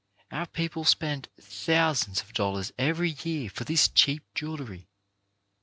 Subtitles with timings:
[0.31, 4.89] Our people spend thousands of dollars every year for this cheap jewellery.